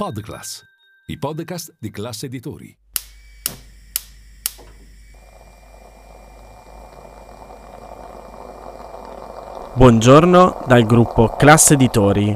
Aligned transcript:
Podclass, 0.00 0.62
i 1.06 1.18
podcast 1.18 1.74
di 1.76 1.90
classe 1.90 2.26
editori. 2.26 2.72
Buongiorno 9.74 10.62
dal 10.68 10.84
gruppo 10.84 11.34
Classe 11.36 11.74
Editori. 11.74 12.32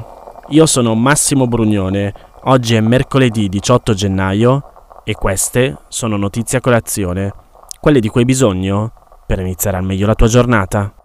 Io 0.49 0.67
sono 0.67 0.97
Massimo 0.97 1.47
Brugnone. 1.47 2.13
Oggi 2.47 2.75
è 2.75 2.81
mercoledì 2.81 3.49
18 3.49 3.95
gennaio 3.95 5.03
e 5.05 5.15
queste 5.15 5.83
sono 5.87 6.17
notizie 6.17 6.59
a 6.59 6.61
colazione, 6.61 7.33
quelle 7.81 8.01
di 8.01 8.09
cui 8.09 8.23
hai 8.23 8.27
bisogno 8.27 8.93
per 9.25 9.39
iniziare 9.39 9.77
al 9.77 9.85
meglio 9.85 10.09
la 10.09 10.17
tua 10.17 10.27
giornata. 10.27 11.02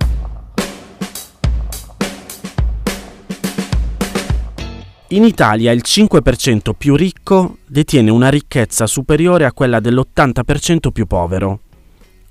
In 5.12 5.24
Italia 5.24 5.72
il 5.72 5.84
5% 5.86 6.72
più 6.78 6.98
ricco 6.98 7.60
detiene 7.66 8.12
una 8.12 8.28
ricchezza 8.28 8.86
superiore 8.88 9.46
a 9.46 9.54
quella 9.54 9.80
dell'80% 9.80 10.92
più 10.92 11.06
povero. 11.06 11.62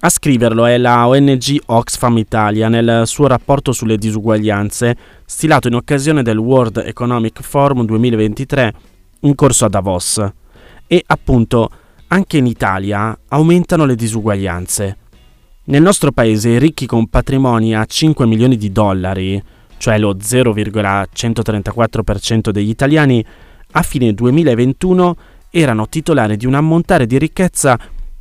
A 0.01 0.11
scriverlo 0.11 0.67
è 0.67 0.77
la 0.77 1.09
ONG 1.09 1.59
Oxfam 1.65 2.19
Italia 2.19 2.69
nel 2.69 3.07
suo 3.07 3.29
rapporto 3.29 3.73
sulle 3.73 3.97
disuguaglianze, 3.97 4.95
stilato 5.25 5.69
in 5.69 5.75
occasione 5.75 6.23
del 6.23 6.37
World 6.37 6.83
Economic 6.85 7.41
Forum 7.41 7.87
2023 7.87 8.75
in 9.21 9.35
corso 9.35 9.65
a 9.65 9.69
Davos. 9.71 10.23
E 10.87 11.03
appunto, 11.07 11.71
anche 12.09 12.37
in 12.37 12.45
Italia 12.45 13.19
aumentano 13.29 13.87
le 13.87 13.95
disuguaglianze. 13.95 14.97
Nel 15.65 15.81
nostro 15.83 16.13
paese 16.13 16.51
i 16.51 16.59
ricchi 16.59 16.85
con 16.85 17.09
patrimoni 17.09 17.75
a 17.75 17.87
5 17.87 18.27
milioni 18.27 18.59
di 18.59 18.71
dollari 18.71 19.43
cioè 19.79 19.99
lo 19.99 20.15
0,134% 20.15 22.51
degli 22.51 22.69
italiani, 22.69 23.25
a 23.73 23.83
fine 23.83 24.13
2021 24.13 25.17
erano 25.51 25.89
titolari 25.89 26.37
di 26.37 26.47
un 26.47 26.55
ammontare 26.55 27.07
di 27.07 27.19
ricchezza 27.19 27.77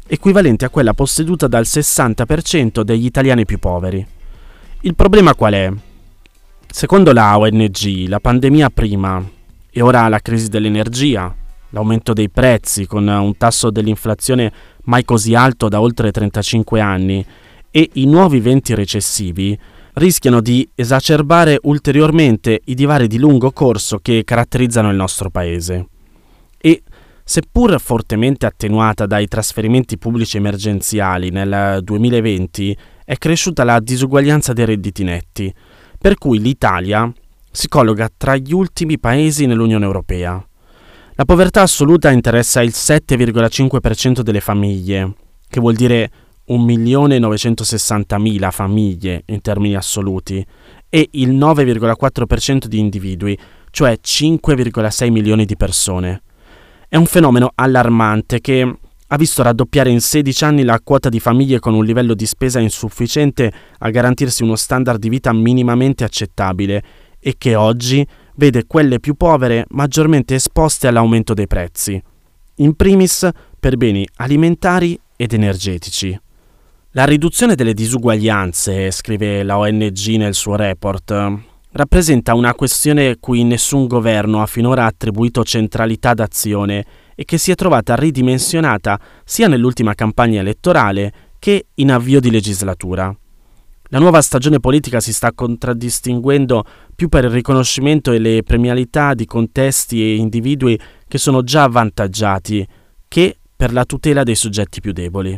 equivalente 0.07 0.65
a 0.65 0.69
quella 0.69 0.93
posseduta 0.93 1.47
dal 1.47 1.63
60% 1.63 2.81
degli 2.81 3.05
italiani 3.05 3.45
più 3.45 3.59
poveri. 3.59 4.05
Il 4.81 4.95
problema 4.95 5.33
qual 5.33 5.53
è? 5.53 5.71
Secondo 6.67 7.13
la 7.13 7.37
ONG, 7.37 8.07
la 8.07 8.19
pandemia 8.19 8.69
prima 8.69 9.23
e 9.71 9.81
ora 9.81 10.07
la 10.07 10.19
crisi 10.19 10.49
dell'energia, 10.49 11.33
l'aumento 11.69 12.13
dei 12.13 12.29
prezzi 12.29 12.85
con 12.85 13.07
un 13.07 13.37
tasso 13.37 13.71
dell'inflazione 13.71 14.51
mai 14.83 15.03
così 15.03 15.35
alto 15.35 15.69
da 15.69 15.81
oltre 15.81 16.11
35 16.11 16.79
anni 16.79 17.25
e 17.71 17.89
i 17.93 18.05
nuovi 18.05 18.39
venti 18.39 18.75
recessivi 18.75 19.57
rischiano 19.95 20.41
di 20.41 20.67
esacerbare 20.75 21.59
ulteriormente 21.63 22.61
i 22.65 22.73
divari 22.73 23.07
di 23.07 23.17
lungo 23.17 23.51
corso 23.51 23.99
che 23.99 24.23
caratterizzano 24.23 24.89
il 24.89 24.95
nostro 24.95 25.29
Paese. 25.29 25.87
E, 26.57 26.83
seppur 27.23 27.79
fortemente 27.79 28.45
attenuata 28.45 29.05
dai 29.05 29.27
trasferimenti 29.27 29.97
pubblici 29.97 30.37
emergenziali 30.37 31.29
nel 31.29 31.79
2020, 31.81 32.77
è 33.05 33.17
cresciuta 33.17 33.63
la 33.63 33.79
disuguaglianza 33.79 34.51
dei 34.53 34.65
redditi 34.65 35.03
netti, 35.03 35.53
per 35.97 36.17
cui 36.17 36.39
l'Italia 36.39 37.11
si 37.51 37.67
colloca 37.67 38.09
tra 38.15 38.35
gli 38.35 38.53
ultimi 38.53 38.99
paesi 38.99 39.45
nell'Unione 39.45 39.85
Europea. 39.85 40.45
La 41.13 41.23
povertà 41.23 41.61
assoluta 41.61 42.11
interessa 42.11 42.61
il 42.61 42.73
7,5% 42.75 44.19
delle 44.19 44.41
famiglie, 44.41 45.13
che 45.47 45.61
vuol 45.61 45.75
dire 45.75 46.11
1.960.000 46.47 48.51
famiglie 48.51 49.23
in 49.27 49.41
termini 49.41 49.75
assoluti 49.75 50.45
e 50.89 51.09
il 51.11 51.35
9,4% 51.35 52.65
di 52.65 52.79
individui, 52.79 53.37
cioè 53.71 53.97
5,6 54.01 55.11
milioni 55.11 55.45
di 55.45 55.57
persone. 55.57 56.21
È 56.87 56.95
un 56.95 57.05
fenomeno 57.05 57.51
allarmante 57.55 58.39
che 58.39 58.77
ha 59.07 59.17
visto 59.17 59.43
raddoppiare 59.43 59.89
in 59.89 60.01
16 60.01 60.43
anni 60.43 60.63
la 60.63 60.79
quota 60.83 61.09
di 61.09 61.19
famiglie 61.19 61.59
con 61.59 61.73
un 61.73 61.85
livello 61.85 62.13
di 62.13 62.25
spesa 62.25 62.59
insufficiente 62.59 63.51
a 63.79 63.89
garantirsi 63.89 64.43
uno 64.43 64.55
standard 64.55 64.99
di 64.99 65.09
vita 65.09 65.31
minimamente 65.31 66.03
accettabile 66.03 66.83
e 67.19 67.35
che 67.37 67.55
oggi 67.55 68.05
vede 68.35 68.65
quelle 68.65 68.99
più 68.99 69.15
povere 69.15 69.65
maggiormente 69.69 70.35
esposte 70.35 70.87
all'aumento 70.87 71.33
dei 71.33 71.47
prezzi, 71.47 72.01
in 72.55 72.75
primis 72.75 73.29
per 73.59 73.77
beni 73.77 74.07
alimentari 74.15 74.99
ed 75.15 75.33
energetici. 75.33 76.19
La 76.97 77.03
riduzione 77.03 77.55
delle 77.55 77.73
disuguaglianze, 77.73 78.89
scrive 78.89 79.43
la 79.43 79.57
ONG 79.57 80.15
nel 80.15 80.33
suo 80.33 80.55
report, 80.55 81.13
rappresenta 81.71 82.33
una 82.35 82.53
questione 82.53 83.17
cui 83.19 83.43
nessun 83.43 83.85
governo 83.85 84.41
ha 84.41 84.45
finora 84.45 84.85
attribuito 84.85 85.43
centralità 85.43 86.13
d'azione 86.13 86.85
e 87.13 87.25
che 87.25 87.37
si 87.37 87.51
è 87.51 87.55
trovata 87.55 87.95
ridimensionata 87.95 88.97
sia 89.25 89.49
nell'ultima 89.49 89.93
campagna 89.93 90.39
elettorale 90.39 91.11
che 91.37 91.65
in 91.73 91.91
avvio 91.91 92.21
di 92.21 92.31
legislatura. 92.31 93.13
La 93.89 93.99
nuova 93.99 94.21
stagione 94.21 94.61
politica 94.61 95.01
si 95.01 95.11
sta 95.11 95.33
contraddistinguendo 95.33 96.63
più 96.95 97.09
per 97.09 97.25
il 97.25 97.31
riconoscimento 97.31 98.13
e 98.13 98.19
le 98.19 98.41
premialità 98.41 99.13
di 99.13 99.25
contesti 99.25 100.01
e 100.01 100.15
individui 100.15 100.79
che 101.09 101.17
sono 101.17 101.43
già 101.43 101.63
avvantaggiati 101.63 102.65
che 103.09 103.37
per 103.53 103.73
la 103.73 103.83
tutela 103.83 104.23
dei 104.23 104.35
soggetti 104.35 104.79
più 104.79 104.93
deboli. 104.93 105.37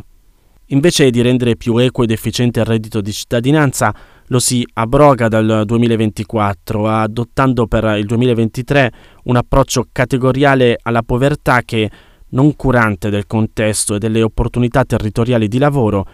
Invece 0.70 1.08
di 1.08 1.22
rendere 1.22 1.56
più 1.56 1.78
equo 1.78 2.02
ed 2.02 2.10
efficiente 2.10 2.60
il 2.60 2.66
reddito 2.66 3.00
di 3.00 3.10
cittadinanza, 3.10 3.94
lo 4.26 4.38
si 4.38 4.66
abroga 4.74 5.28
dal 5.28 5.62
2024, 5.64 6.86
adottando 6.86 7.66
per 7.66 7.96
il 7.96 8.04
2023 8.04 8.92
un 9.24 9.36
approccio 9.36 9.86
categoriale 9.90 10.78
alla 10.82 11.02
povertà 11.02 11.62
che, 11.62 11.90
non 12.30 12.54
curante 12.54 13.08
del 13.08 13.26
contesto 13.26 13.94
e 13.94 13.98
delle 13.98 14.20
opportunità 14.20 14.84
territoriali 14.84 15.48
di 15.48 15.56
lavoro, 15.56 16.04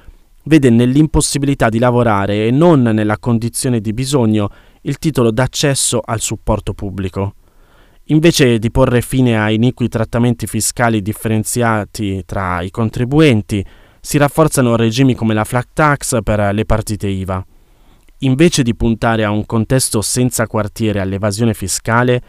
vede 0.45 0.71
nell'impossibilità 0.71 1.69
di 1.69 1.81
lavorare 1.81 2.47
e 2.47 2.53
non 2.53 2.83
nella 2.83 3.19
condizione 3.19 3.81
di 3.81 3.93
bisogno 3.93 4.49
il 4.83 4.99
titolo 4.99 5.33
d'accesso 5.33 6.01
al 6.05 6.21
supporto 6.21 6.75
pubblico. 6.75 7.35
Invece 8.09 8.61
di 8.61 8.71
porre 8.71 9.01
fine 9.01 9.37
a 9.37 9.51
iniqui 9.51 9.89
trattamenti 9.89 10.47
fiscali 10.47 11.03
differenziati 11.03 12.23
tra 12.25 12.61
i 12.61 12.71
contribuenti, 12.71 13.65
si 14.05 14.19
rafforzano 14.19 14.77
regimi 14.77 15.15
come 15.15 15.33
la 15.33 15.45
flat 15.45 15.69
tax 15.73 16.19
per 16.23 16.53
le 16.53 16.67
partite 16.67 17.09
IVA. 17.09 17.43
Invece 18.19 18.63
di 18.63 18.75
puntare 18.75 19.25
a 19.25 19.31
un 19.31 19.47
contesto 19.47 20.03
senza 20.03 20.47
quartiere 20.47 21.01
all'evasione 21.01 21.55
fiscale, 21.55 22.23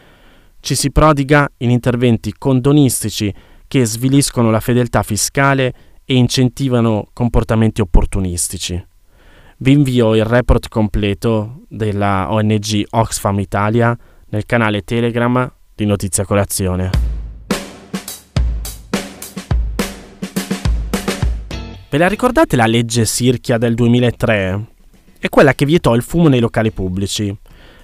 ci 0.60 0.74
si 0.74 0.90
prodiga 0.90 1.46
in 1.58 1.68
interventi 1.68 2.32
condonistici 2.38 3.32
che 3.68 3.84
sviliscono 3.84 4.50
la 4.50 4.60
fedeltà 4.60 5.02
fiscale 5.02 5.74
e 6.06 6.14
incentivano 6.14 7.08
comportamenti 7.12 7.82
opportunistici. 7.82 8.82
Vi 9.58 9.72
invio 9.72 10.14
il 10.14 10.24
report 10.24 10.68
completo 10.68 11.64
della 11.68 12.32
ONG 12.32 12.86
Oxfam 12.88 13.38
Italia 13.38 13.94
nel 14.30 14.46
canale 14.46 14.80
Telegram 14.80 15.52
di 15.74 15.84
Notizia 15.84 16.24
Colazione. 16.24 17.15
Ve 21.88 21.98
la 21.98 22.08
ricordate 22.08 22.56
la 22.56 22.66
legge 22.66 23.04
Sirchia 23.04 23.58
del 23.58 23.76
2003? 23.76 24.66
È 25.20 25.28
quella 25.28 25.54
che 25.54 25.64
vietò 25.64 25.94
il 25.94 26.02
fumo 26.02 26.26
nei 26.26 26.40
locali 26.40 26.72
pubblici. 26.72 27.34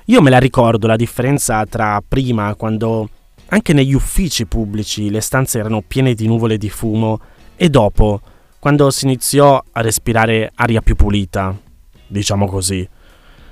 Io 0.06 0.20
me 0.20 0.28
la 0.28 0.40
ricordo 0.40 0.88
la 0.88 0.96
differenza 0.96 1.64
tra 1.66 2.02
prima, 2.06 2.56
quando 2.56 3.08
anche 3.46 3.72
negli 3.72 3.94
uffici 3.94 4.44
pubblici 4.46 5.08
le 5.08 5.20
stanze 5.20 5.60
erano 5.60 5.82
piene 5.86 6.14
di 6.14 6.26
nuvole 6.26 6.58
di 6.58 6.68
fumo, 6.68 7.20
e 7.54 7.70
dopo, 7.70 8.20
quando 8.58 8.90
si 8.90 9.04
iniziò 9.04 9.62
a 9.70 9.80
respirare 9.80 10.50
aria 10.56 10.80
più 10.80 10.96
pulita, 10.96 11.56
diciamo 12.08 12.48
così. 12.48 12.86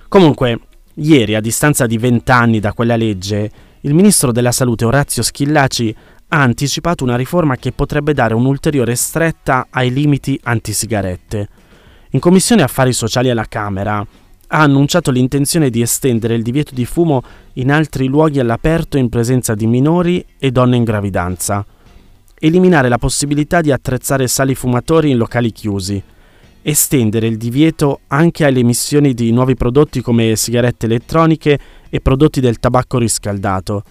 Comunque, 0.08 0.58
ieri, 0.94 1.36
a 1.36 1.40
distanza 1.40 1.86
di 1.86 1.96
vent'anni 1.96 2.58
da 2.58 2.72
quella 2.72 2.96
legge, 2.96 3.50
il 3.82 3.94
ministro 3.94 4.32
della 4.32 4.50
Salute 4.50 4.84
Orazio 4.84 5.22
Schillaci 5.22 5.94
ha 6.32 6.42
anticipato 6.42 7.02
una 7.02 7.16
riforma 7.16 7.56
che 7.56 7.72
potrebbe 7.72 8.14
dare 8.14 8.34
un'ulteriore 8.34 8.94
stretta 8.94 9.66
ai 9.70 9.92
limiti 9.92 10.38
antisigarette. 10.42 11.48
In 12.10 12.20
Commissione 12.20 12.62
Affari 12.62 12.92
Sociali 12.92 13.30
alla 13.30 13.46
Camera 13.46 13.98
ha 13.98 14.58
annunciato 14.58 15.10
l'intenzione 15.10 15.70
di 15.70 15.80
estendere 15.80 16.34
il 16.34 16.42
divieto 16.42 16.72
di 16.74 16.84
fumo 16.84 17.22
in 17.54 17.72
altri 17.72 18.06
luoghi 18.06 18.38
all'aperto 18.38 18.96
in 18.96 19.08
presenza 19.08 19.54
di 19.54 19.66
minori 19.66 20.24
e 20.38 20.52
donne 20.52 20.76
in 20.76 20.84
gravidanza, 20.84 21.64
eliminare 22.38 22.88
la 22.88 22.98
possibilità 22.98 23.60
di 23.60 23.72
attrezzare 23.72 24.28
sali 24.28 24.54
fumatori 24.54 25.10
in 25.10 25.16
locali 25.16 25.50
chiusi, 25.50 26.00
estendere 26.62 27.26
il 27.26 27.38
divieto 27.38 28.00
anche 28.08 28.44
alle 28.44 28.60
emissioni 28.60 29.14
di 29.14 29.32
nuovi 29.32 29.56
prodotti 29.56 30.00
come 30.00 30.36
sigarette 30.36 30.86
elettroniche 30.86 31.58
e 31.88 32.00
prodotti 32.00 32.40
del 32.40 32.58
tabacco 32.58 32.98
riscaldato, 32.98 33.82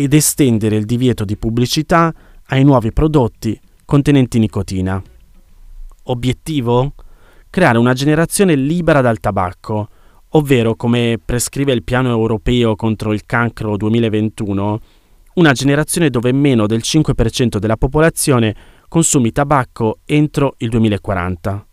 ed 0.00 0.14
estendere 0.14 0.76
il 0.76 0.84
divieto 0.84 1.24
di 1.24 1.36
pubblicità 1.36 2.14
ai 2.50 2.62
nuovi 2.62 2.92
prodotti 2.92 3.58
contenenti 3.84 4.38
nicotina. 4.38 5.02
Obiettivo? 6.04 6.94
Creare 7.50 7.78
una 7.78 7.94
generazione 7.94 8.54
libera 8.54 9.00
dal 9.00 9.18
tabacco, 9.18 9.88
ovvero, 10.30 10.76
come 10.76 11.18
prescrive 11.22 11.72
il 11.72 11.82
piano 11.82 12.10
europeo 12.10 12.76
contro 12.76 13.12
il 13.12 13.26
cancro 13.26 13.76
2021, 13.76 14.80
una 15.34 15.50
generazione 15.50 16.10
dove 16.10 16.30
meno 16.30 16.68
del 16.68 16.80
5% 16.84 17.58
della 17.58 17.76
popolazione 17.76 18.54
consumi 18.86 19.32
tabacco 19.32 19.98
entro 20.04 20.54
il 20.58 20.68
2040. 20.68 21.67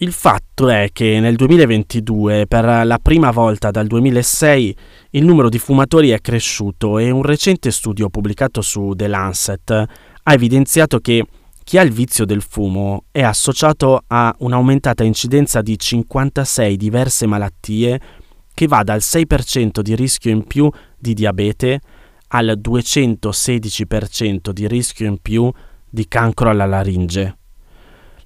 Il 0.00 0.12
fatto 0.12 0.68
è 0.68 0.90
che 0.92 1.18
nel 1.18 1.34
2022, 1.34 2.46
per 2.46 2.86
la 2.86 3.00
prima 3.02 3.32
volta 3.32 3.72
dal 3.72 3.88
2006, 3.88 4.76
il 5.10 5.24
numero 5.24 5.48
di 5.48 5.58
fumatori 5.58 6.10
è 6.10 6.20
cresciuto 6.20 6.98
e 6.98 7.10
un 7.10 7.22
recente 7.22 7.72
studio 7.72 8.08
pubblicato 8.08 8.60
su 8.60 8.92
The 8.94 9.08
Lancet 9.08 9.70
ha 9.70 10.32
evidenziato 10.32 11.00
che 11.00 11.26
chi 11.64 11.78
ha 11.78 11.82
il 11.82 11.90
vizio 11.90 12.24
del 12.24 12.42
fumo 12.42 13.06
è 13.10 13.22
associato 13.22 14.04
a 14.06 14.32
un'aumentata 14.38 15.02
incidenza 15.02 15.62
di 15.62 15.76
56 15.76 16.76
diverse 16.76 17.26
malattie 17.26 18.00
che 18.54 18.68
va 18.68 18.84
dal 18.84 19.00
6% 19.00 19.80
di 19.80 19.96
rischio 19.96 20.30
in 20.30 20.46
più 20.46 20.70
di 20.96 21.12
diabete 21.12 21.80
al 22.28 22.56
216% 22.62 24.50
di 24.50 24.68
rischio 24.68 25.08
in 25.08 25.18
più 25.20 25.50
di 25.90 26.06
cancro 26.06 26.50
alla 26.50 26.66
laringe. 26.66 27.37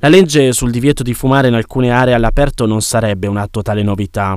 La 0.02 0.08
legge 0.08 0.52
sul 0.52 0.72
divieto 0.72 1.04
di 1.04 1.14
fumare 1.14 1.46
in 1.46 1.54
alcune 1.54 1.92
aree 1.92 2.12
all'aperto 2.12 2.66
non 2.66 2.82
sarebbe 2.82 3.28
una 3.28 3.46
totale 3.46 3.84
novità. 3.84 4.36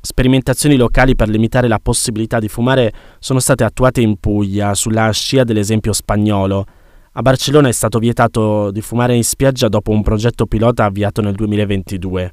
Sperimentazioni 0.00 0.74
locali 0.74 1.14
per 1.14 1.28
limitare 1.28 1.68
la 1.68 1.78
possibilità 1.78 2.40
di 2.40 2.48
fumare 2.48 2.92
sono 3.20 3.38
state 3.38 3.62
attuate 3.62 4.00
in 4.00 4.18
Puglia, 4.18 4.74
sulla 4.74 5.08
scia 5.12 5.44
dell'esempio 5.44 5.92
spagnolo. 5.92 6.66
A 7.12 7.22
Barcellona 7.22 7.68
è 7.68 7.72
stato 7.72 8.00
vietato 8.00 8.72
di 8.72 8.80
fumare 8.80 9.14
in 9.14 9.22
spiaggia 9.22 9.68
dopo 9.68 9.92
un 9.92 10.02
progetto 10.02 10.46
pilota 10.46 10.86
avviato 10.86 11.22
nel 11.22 11.34
2022. 11.36 12.32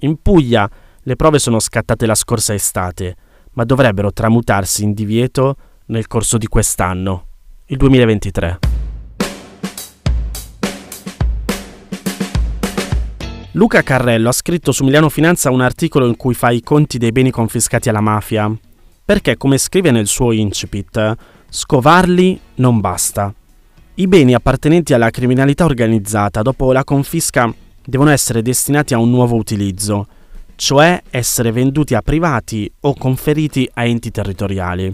In 0.00 0.20
Puglia 0.20 0.68
le 1.00 1.16
prove 1.16 1.38
sono 1.38 1.58
scattate 1.58 2.04
la 2.04 2.14
scorsa 2.14 2.52
estate, 2.52 3.16
ma 3.52 3.64
dovrebbero 3.64 4.12
tramutarsi 4.12 4.84
in 4.84 4.92
divieto 4.92 5.56
nel 5.86 6.06
corso 6.06 6.36
di 6.36 6.48
quest'anno, 6.48 7.28
il 7.68 7.78
2023. 7.78 8.73
Luca 13.56 13.82
Carrello 13.82 14.30
ha 14.30 14.32
scritto 14.32 14.72
su 14.72 14.82
Milano 14.82 15.08
Finanza 15.08 15.48
un 15.48 15.60
articolo 15.60 16.08
in 16.08 16.16
cui 16.16 16.34
fa 16.34 16.50
i 16.50 16.60
conti 16.60 16.98
dei 16.98 17.12
beni 17.12 17.30
confiscati 17.30 17.88
alla 17.88 18.00
mafia, 18.00 18.52
perché, 19.04 19.36
come 19.36 19.58
scrive 19.58 19.92
nel 19.92 20.08
suo 20.08 20.32
incipit, 20.32 21.14
scovarli 21.48 22.40
non 22.56 22.80
basta. 22.80 23.32
I 23.94 24.08
beni 24.08 24.34
appartenenti 24.34 24.92
alla 24.92 25.10
criminalità 25.10 25.66
organizzata 25.66 26.42
dopo 26.42 26.72
la 26.72 26.82
confisca 26.82 27.54
devono 27.84 28.10
essere 28.10 28.42
destinati 28.42 28.92
a 28.92 28.98
un 28.98 29.10
nuovo 29.10 29.36
utilizzo, 29.36 30.08
cioè 30.56 31.00
essere 31.10 31.52
venduti 31.52 31.94
a 31.94 32.02
privati 32.02 32.68
o 32.80 32.94
conferiti 32.94 33.70
a 33.74 33.84
enti 33.84 34.10
territoriali. 34.10 34.92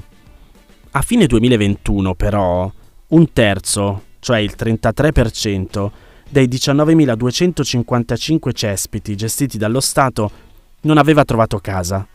A 0.91 1.01
fine 1.01 1.25
2021, 1.25 2.15
però, 2.15 2.71
un 3.07 3.33
terzo, 3.33 4.03
cioè 4.19 4.39
il 4.39 4.53
33%, 4.55 5.91
dei 6.31 6.47
19.255 6.47 8.53
cespiti 8.53 9.17
gestiti 9.17 9.59
dallo 9.59 9.81
Stato 9.81 10.31
non 10.83 10.97
aveva 10.97 11.25
trovato 11.25 11.59
casa. 11.59 12.07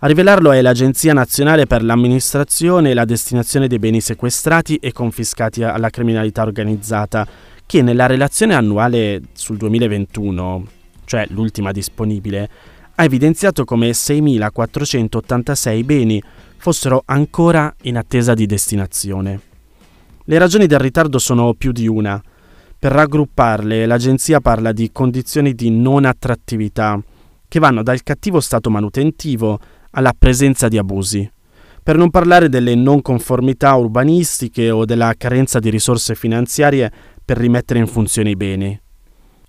A 0.00 0.06
rivelarlo 0.06 0.52
è 0.52 0.60
l'Agenzia 0.60 1.14
Nazionale 1.14 1.64
per 1.64 1.82
l'Amministrazione 1.82 2.90
e 2.90 2.94
la 2.94 3.06
Destinazione 3.06 3.66
dei 3.66 3.78
Beni 3.78 4.02
Sequestrati 4.02 4.76
e 4.76 4.92
Confiscati 4.92 5.62
alla 5.62 5.88
Criminalità 5.88 6.42
Organizzata, 6.42 7.26
che 7.64 7.80
nella 7.80 8.04
relazione 8.04 8.54
annuale 8.54 9.22
sul 9.32 9.56
2021, 9.56 10.66
cioè 11.06 11.26
l'ultima 11.30 11.72
disponibile, 11.72 12.48
ha 12.94 13.04
evidenziato 13.04 13.64
come 13.64 13.90
6.486 13.90 15.84
beni 15.84 16.22
fossero 16.58 17.02
ancora 17.06 17.74
in 17.82 17.96
attesa 17.96 18.34
di 18.34 18.44
destinazione. 18.44 19.40
Le 20.24 20.38
ragioni 20.38 20.66
del 20.66 20.78
ritardo 20.78 21.18
sono 21.18 21.54
più 21.54 21.72
di 21.72 21.86
una. 21.86 22.22
Per 22.78 22.92
raggrupparle, 22.92 23.86
l'agenzia 23.86 24.40
parla 24.40 24.70
di 24.72 24.90
condizioni 24.92 25.54
di 25.54 25.70
non 25.70 26.04
attrattività, 26.04 27.02
che 27.48 27.58
vanno 27.58 27.82
dal 27.82 28.02
cattivo 28.02 28.38
stato 28.40 28.68
manutentivo 28.68 29.58
alla 29.92 30.12
presenza 30.16 30.68
di 30.68 30.76
abusi, 30.76 31.28
per 31.82 31.96
non 31.96 32.10
parlare 32.10 32.50
delle 32.50 32.74
non 32.74 33.00
conformità 33.00 33.74
urbanistiche 33.74 34.70
o 34.70 34.84
della 34.84 35.14
carenza 35.16 35.58
di 35.58 35.70
risorse 35.70 36.14
finanziarie 36.14 36.92
per 37.24 37.38
rimettere 37.38 37.78
in 37.78 37.86
funzione 37.86 38.30
i 38.30 38.36
beni. 38.36 38.78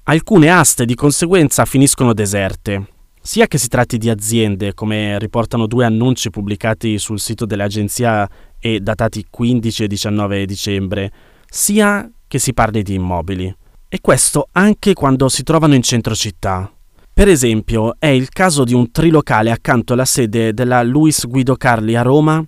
Alcune 0.04 0.50
aste 0.50 0.86
di 0.86 0.96
conseguenza 0.96 1.66
finiscono 1.66 2.14
deserte, 2.14 2.88
sia 3.22 3.46
che 3.48 3.58
si 3.58 3.68
tratti 3.68 3.98
di 3.98 4.10
aziende, 4.10 4.74
come 4.74 5.20
riportano 5.20 5.68
due 5.68 5.84
annunci 5.84 6.30
pubblicati 6.30 6.98
sul 6.98 7.20
sito 7.20 7.46
dell'agenzia 7.46 8.26
e 8.58 8.80
datati 8.80 9.26
15 9.30 9.84
e 9.84 9.88
19 9.88 10.46
dicembre, 10.46 11.12
sia 11.50 12.10
che 12.28 12.40
si 12.40 12.54
parli 12.54 12.84
di 12.84 12.96
immobili. 12.96 13.56
E 13.90 14.00
questo 14.02 14.50
anche 14.52 14.94
quando 14.94 15.30
si 15.30 15.44
trovano 15.44 15.74
in 15.74 15.82
centro 15.82 16.14
città. 16.14 16.72
Per 17.14 17.28
esempio, 17.28 17.96
è 17.98 18.08
il 18.08 18.30
caso 18.30 18.64
di 18.64 18.74
un 18.74 18.92
trilocale 18.92 19.50
accanto 19.50 19.94
alla 19.94 20.06
sede 20.06 20.54
della 20.54 20.84
Luis 20.84 21.26
Guido 21.26 21.56
Carli 21.56 21.96
a 21.96 22.04
Roma, 22.04 22.46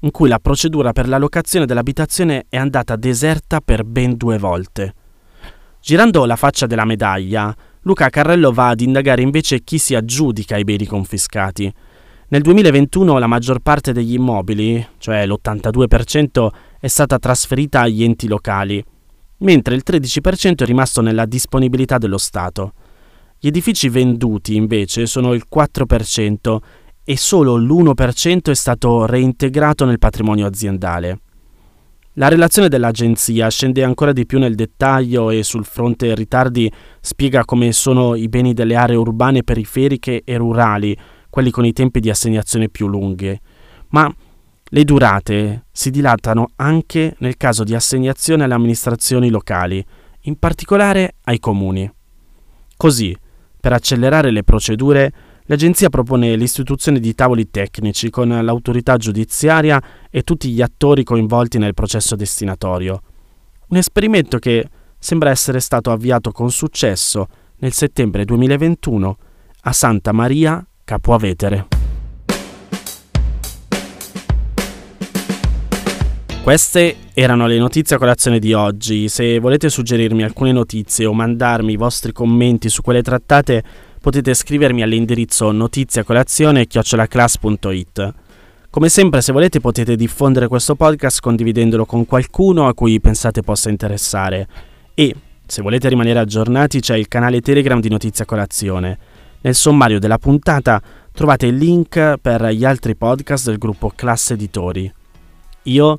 in 0.00 0.10
cui 0.10 0.28
la 0.28 0.38
procedura 0.38 0.92
per 0.92 1.08
la 1.08 1.18
locazione 1.18 1.66
dell'abitazione 1.66 2.46
è 2.48 2.56
andata 2.56 2.94
deserta 2.96 3.60
per 3.60 3.84
ben 3.84 4.16
due 4.16 4.38
volte. 4.38 4.94
Girando 5.80 6.24
la 6.24 6.36
faccia 6.36 6.66
della 6.66 6.84
medaglia, 6.84 7.52
Luca 7.80 8.08
Carrello 8.10 8.52
va 8.52 8.68
ad 8.68 8.80
indagare 8.80 9.22
invece 9.22 9.62
chi 9.62 9.78
si 9.78 9.96
aggiudica 9.96 10.56
i 10.56 10.62
beni 10.62 10.86
confiscati. 10.86 11.72
Nel 12.28 12.42
2021 12.42 13.18
la 13.18 13.26
maggior 13.26 13.58
parte 13.58 13.92
degli 13.92 14.14
immobili, 14.14 14.86
cioè 14.98 15.26
l'82%, 15.26 16.48
è 16.82 16.88
stata 16.88 17.20
trasferita 17.20 17.82
agli 17.82 18.02
enti 18.02 18.26
locali, 18.26 18.84
mentre 19.38 19.76
il 19.76 19.84
13% 19.86 20.62
è 20.62 20.64
rimasto 20.64 21.00
nella 21.00 21.26
disponibilità 21.26 21.96
dello 21.96 22.18
Stato. 22.18 22.72
Gli 23.38 23.46
edifici 23.46 23.88
venduti 23.88 24.56
invece 24.56 25.06
sono 25.06 25.32
il 25.32 25.44
4% 25.48 26.56
e 27.04 27.16
solo 27.16 27.54
l'1% 27.54 28.50
è 28.50 28.54
stato 28.54 29.06
reintegrato 29.06 29.84
nel 29.84 30.00
patrimonio 30.00 30.44
aziendale. 30.44 31.20
La 32.14 32.26
relazione 32.26 32.68
dell'agenzia 32.68 33.48
scende 33.48 33.84
ancora 33.84 34.12
di 34.12 34.26
più 34.26 34.40
nel 34.40 34.56
dettaglio 34.56 35.30
e 35.30 35.44
sul 35.44 35.64
fronte 35.64 36.12
ritardi 36.16 36.68
spiega 37.00 37.44
come 37.44 37.70
sono 37.70 38.16
i 38.16 38.28
beni 38.28 38.54
delle 38.54 38.74
aree 38.74 38.96
urbane 38.96 39.44
periferiche 39.44 40.22
e 40.24 40.36
rurali, 40.36 40.98
quelli 41.30 41.52
con 41.52 41.64
i 41.64 41.72
tempi 41.72 42.00
di 42.00 42.10
assegnazione 42.10 42.68
più 42.68 42.88
lunghi. 42.88 43.40
Ma 43.90 44.12
le 44.74 44.84
durate 44.84 45.66
si 45.70 45.90
dilatano 45.90 46.52
anche 46.56 47.14
nel 47.18 47.36
caso 47.36 47.62
di 47.62 47.74
assegnazione 47.74 48.44
alle 48.44 48.54
amministrazioni 48.54 49.28
locali, 49.28 49.84
in 50.22 50.38
particolare 50.38 51.16
ai 51.24 51.38
comuni. 51.38 51.90
Così, 52.76 53.14
per 53.60 53.74
accelerare 53.74 54.30
le 54.30 54.42
procedure, 54.42 55.12
l'Agenzia 55.44 55.90
propone 55.90 56.36
l'istituzione 56.36 57.00
di 57.00 57.14
tavoli 57.14 57.50
tecnici 57.50 58.08
con 58.08 58.28
l'autorità 58.28 58.96
giudiziaria 58.96 59.80
e 60.10 60.22
tutti 60.22 60.50
gli 60.50 60.62
attori 60.62 61.04
coinvolti 61.04 61.58
nel 61.58 61.74
processo 61.74 62.16
destinatorio. 62.16 63.02
Un 63.68 63.76
esperimento 63.76 64.38
che 64.38 64.66
sembra 64.98 65.30
essere 65.30 65.60
stato 65.60 65.90
avviato 65.90 66.32
con 66.32 66.50
successo 66.50 67.28
nel 67.58 67.72
settembre 67.72 68.24
2021 68.24 69.16
a 69.64 69.72
Santa 69.72 70.12
Maria 70.12 70.66
Capua 70.82 71.18
Queste 76.42 76.96
erano 77.14 77.46
le 77.46 77.56
notizie 77.56 77.94
a 77.94 78.00
colazione 78.00 78.40
di 78.40 78.52
oggi. 78.52 79.08
Se 79.08 79.38
volete 79.38 79.68
suggerirmi 79.68 80.24
alcune 80.24 80.50
notizie 80.50 81.06
o 81.06 81.12
mandarmi 81.12 81.74
i 81.74 81.76
vostri 81.76 82.10
commenti 82.10 82.68
su 82.68 82.82
quelle 82.82 83.00
trattate, 83.00 83.62
potete 84.00 84.34
scrivermi 84.34 84.82
all'indirizzo 84.82 85.52
notiziacolazione.it. 85.52 88.14
Come 88.70 88.88
sempre, 88.88 89.20
se 89.20 89.30
volete 89.30 89.60
potete 89.60 89.94
diffondere 89.94 90.48
questo 90.48 90.74
podcast 90.74 91.20
condividendolo 91.20 91.86
con 91.86 92.06
qualcuno 92.06 92.66
a 92.66 92.74
cui 92.74 92.98
pensate 92.98 93.42
possa 93.42 93.70
interessare. 93.70 94.48
E, 94.94 95.14
se 95.46 95.62
volete 95.62 95.88
rimanere 95.88 96.18
aggiornati, 96.18 96.80
c'è 96.80 96.96
il 96.96 97.06
canale 97.06 97.40
Telegram 97.40 97.80
di 97.80 97.88
Notizia 97.88 98.24
Colazione. 98.24 98.98
Nel 99.42 99.54
sommario 99.54 100.00
della 100.00 100.18
puntata 100.18 100.82
trovate 101.12 101.46
il 101.46 101.54
link 101.54 102.16
per 102.20 102.46
gli 102.46 102.64
altri 102.64 102.96
podcast 102.96 103.46
del 103.46 103.58
gruppo 103.58 103.92
Classe 103.94 104.34
Editori. 104.34 104.92
Io 105.66 105.98